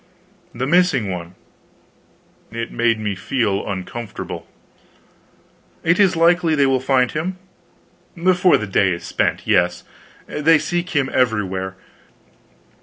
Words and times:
The 0.51 0.65
missing 0.65 1.11
one! 1.11 1.35
It 2.51 2.71
made 2.71 2.99
me 2.99 3.13
feel 3.13 3.69
uncomfortable. 3.69 4.47
"Is 5.83 5.99
it 5.99 6.15
likely 6.17 6.55
they 6.55 6.65
will 6.65 6.79
find 6.79 7.11
him?" 7.11 7.37
"Before 8.15 8.57
the 8.57 8.65
day 8.65 8.93
is 8.93 9.03
spent 9.03 9.45
yes. 9.45 9.83
They 10.27 10.57
seek 10.57 10.95
him 10.95 11.07
everywhere. 11.13 11.75